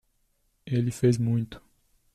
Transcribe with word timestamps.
Ele 0.65 0.89
fez 0.91 1.19
muito. 1.19 1.61